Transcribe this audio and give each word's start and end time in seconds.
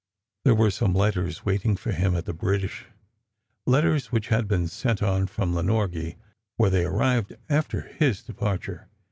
There 0.45 0.55
were 0.55 0.71
some 0.71 0.95
letters 0.95 1.45
waiting 1.45 1.75
for 1.75 1.91
him 1.91 2.15
at 2.15 2.25
the 2.25 2.33
British— 2.33 2.87
letters 3.67 4.11
which 4.11 4.29
had 4.29 4.47
been 4.47 4.67
sent 4.67 5.03
on 5.03 5.27
from 5.27 5.53
Lenorgie, 5.53 6.15
where 6.57 6.71
they 6.71 6.85
arrived 6.85 7.35
after 7.49 7.81
his 7.81 8.23
departure. 8.23 8.87